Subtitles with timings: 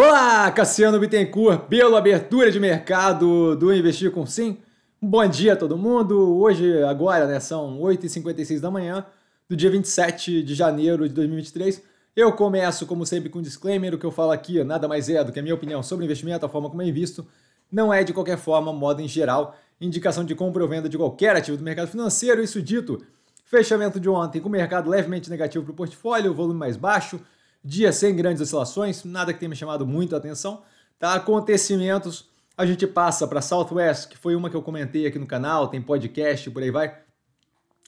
[0.00, 4.56] Olá, Cassiano Bittencourt, pela abertura de mercado do Investir com Sim.
[5.02, 6.38] Bom dia a todo mundo.
[6.38, 9.04] Hoje, agora, né, são 8h56 da manhã
[9.48, 11.82] do dia 27 de janeiro de 2023.
[12.14, 13.92] Eu começo, como sempre, com um disclaimer.
[13.92, 16.46] O que eu falo aqui nada mais é do que a minha opinião sobre investimento,
[16.46, 17.26] a forma como eu invisto.
[17.68, 21.34] Não é, de qualquer forma, modo em geral, indicação de compra ou venda de qualquer
[21.34, 22.40] ativo do mercado financeiro.
[22.40, 23.04] Isso dito,
[23.44, 27.18] fechamento de ontem com o mercado levemente negativo para o portfólio, volume mais baixo,
[27.64, 30.62] Dia sem grandes oscilações, nada que tenha me chamado muito a atenção.
[30.98, 31.14] Tá?
[31.14, 35.68] Acontecimentos, a gente passa para Southwest, que foi uma que eu comentei aqui no canal,
[35.68, 36.96] tem podcast, por aí vai,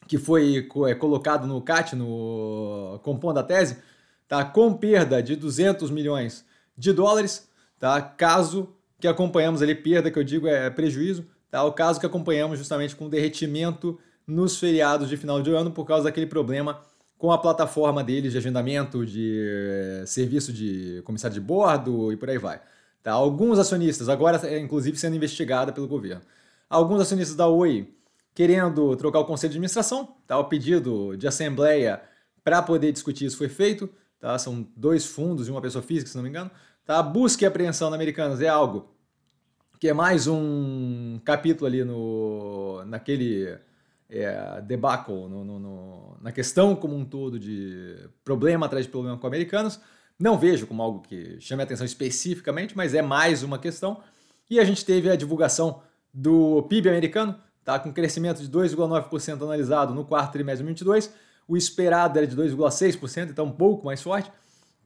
[0.07, 3.79] que foi é, colocado no CAT, no compondo a tese,
[4.29, 4.45] tá?
[4.45, 6.45] com perda de 200 milhões
[6.77, 8.01] de dólares, tá?
[8.01, 11.65] caso que acompanhamos ali, perda que eu digo é prejuízo, tá?
[11.65, 16.05] o caso que acompanhamos justamente com derretimento nos feriados de final de ano por causa
[16.05, 16.81] daquele problema
[17.21, 22.31] com a plataforma deles de agendamento de eh, serviço de comissário de bordo e por
[22.31, 22.63] aí vai.
[23.03, 23.13] Tá?
[23.13, 26.23] Alguns acionistas, agora é, inclusive sendo investigada pelo governo,
[26.69, 27.93] alguns acionistas da Oi
[28.35, 30.39] querendo trocar o conselho de administração, tá?
[30.39, 32.01] o pedido de assembleia
[32.43, 34.39] para poder discutir isso foi feito, tá?
[34.39, 36.51] são dois fundos e uma pessoa física, se não me engano.
[36.87, 37.01] Tá?
[37.01, 38.89] A busca e apreensão na Americanas é algo
[39.79, 43.59] que é mais um capítulo ali no, naquele
[44.09, 49.17] é, debacle no, no, no, na questão como um todo de problema atrás de problema
[49.17, 49.81] com americanos.
[50.19, 54.03] Não vejo como algo que chame a atenção especificamente, mas é mais uma questão.
[54.51, 55.81] E a gente teve a divulgação
[56.13, 61.15] do PIB americano, tá, com crescimento de 2,9% analisado no quarto trimestre de 2022.
[61.49, 64.31] O esperado era de 2,6%, então um pouco mais forte,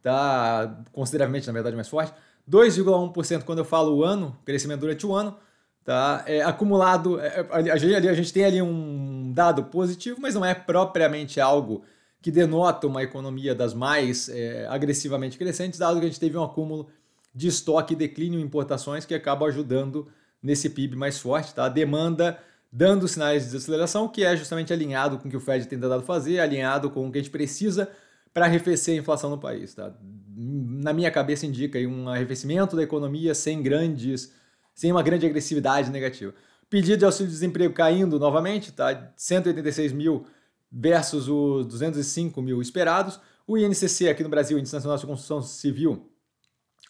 [0.02, 2.14] tá, consideravelmente, na verdade, mais forte.
[2.48, 5.36] 2,1% quando eu falo o ano, crescimento durante o ano.
[5.84, 6.24] Tá?
[6.26, 10.44] É, acumulado, é, é a, gente, a gente tem ali um dado positivo, mas não
[10.44, 11.84] é propriamente algo
[12.22, 16.44] que denota uma economia das mais é, agressivamente crescentes, dado que a gente teve um
[16.44, 16.88] acúmulo
[17.34, 20.08] de estoque e declínio em importações que acaba ajudando
[20.42, 21.52] nesse PIB mais forte.
[21.52, 21.66] Tá?
[21.66, 22.38] A demanda
[22.72, 26.02] dando sinais de desaceleração, que é justamente alinhado com o que o Fed tem tentado
[26.02, 27.90] fazer, alinhado com o que a gente precisa
[28.32, 29.74] para arrefecer a inflação no país.
[29.74, 29.92] Tá?
[30.36, 34.32] Na minha cabeça indica um arrefecimento da economia sem grandes
[34.74, 36.34] sem uma grande agressividade negativa.
[36.68, 39.12] Pedido de auxílio-desemprego caindo novamente, tá?
[39.16, 40.26] 186 mil
[40.70, 43.20] versus os 205 mil esperados.
[43.46, 46.10] O INCC aqui no Brasil, Índice Nacional de Construção Civil,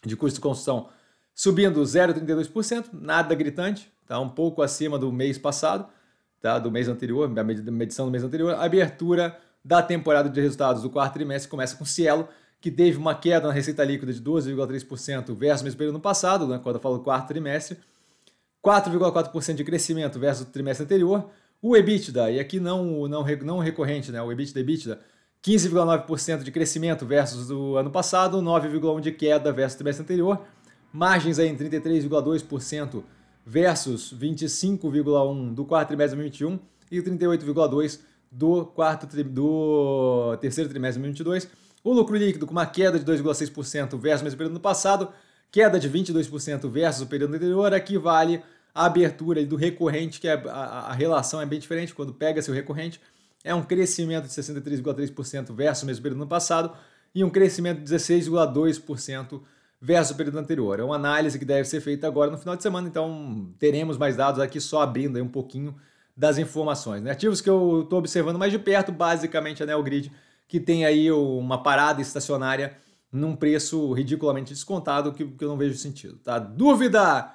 [0.05, 0.89] de custo de construção,
[1.33, 4.19] subindo 0,32%, nada gritante, tá?
[4.19, 5.87] um pouco acima do mês passado,
[6.41, 6.57] tá?
[6.57, 8.55] do mês anterior, a medição do mês anterior.
[8.55, 12.29] A abertura da temporada de resultados do quarto trimestre começa com Cielo,
[12.61, 16.47] que teve uma queda na receita líquida de 12,3% versus o mesmo período no passado,
[16.47, 17.77] né, quando eu falo quarto trimestre,
[18.65, 21.29] 4,4% de crescimento versus o trimestre anterior.
[21.61, 24.99] O EBITDA, e aqui não, não, não recorrente, né, o EBITDA, EBITDA
[25.43, 30.41] 15,9% de crescimento versus o ano passado, 9,1% de queda versus o trimestre anterior.
[30.91, 33.03] Margens aí em 33,2%
[33.45, 36.59] versus 25,1% do quarto trimestre de 2021
[36.91, 37.99] e 38,2%
[38.31, 43.95] do, quarto, do terceiro trimestre de 2022 o lucro líquido com uma queda de 2,6%
[43.99, 45.09] versus o mesmo período no passado,
[45.51, 48.41] queda de 22% versus o período anterior, aqui vale
[48.75, 52.53] a abertura do recorrente, que é, a, a relação é bem diferente quando pega-se o
[52.53, 52.99] recorrente,
[53.41, 56.75] é um crescimento de 63,3% versus o mesmo período no passado
[57.13, 59.41] e um crescimento de 16,2%
[59.79, 60.79] versus o período anterior.
[60.79, 64.17] É uma análise que deve ser feita agora no final de semana, então teremos mais
[64.17, 65.73] dados aqui só abrindo um pouquinho
[66.17, 67.01] das informações.
[67.01, 67.11] Né?
[67.11, 70.11] Ativos que eu estou observando mais de perto, basicamente a Neogrid,
[70.49, 72.75] que tem aí uma parada estacionária
[73.09, 76.37] num preço ridiculamente descontado que, que eu não vejo sentido, tá?
[76.37, 77.33] Dúvida?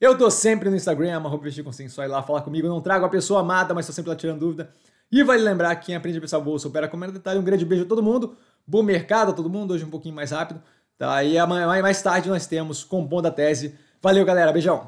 [0.00, 3.04] Eu tô sempre no Instagram, arroba vestir com só ir lá falar comigo, não trago
[3.04, 4.70] a pessoa amada, mas tô sempre lá tirando dúvida.
[5.10, 7.38] E vale lembrar que quem aprende a pensar bolsa opera com detalhe.
[7.38, 10.30] Um grande beijo a todo mundo, bom mercado a todo mundo, hoje um pouquinho mais
[10.30, 10.62] rápido,
[10.96, 11.24] tá?
[11.24, 13.74] E amanhã, mais tarde nós temos Compondo a Tese.
[14.00, 14.86] Valeu, galera, beijão!